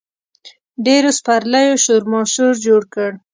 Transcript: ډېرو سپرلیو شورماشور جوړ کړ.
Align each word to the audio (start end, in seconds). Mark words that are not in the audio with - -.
ډېرو 0.85 1.09
سپرلیو 1.17 1.81
شورماشور 1.83 2.53
جوړ 2.65 2.81
کړ. 2.93 3.11